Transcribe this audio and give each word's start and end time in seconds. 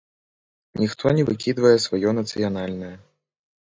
Ніхто 0.83 1.05
не 1.19 1.23
выкідвае 1.29 1.75
сваё 1.85 2.17
нацыянальнае. 2.21 2.95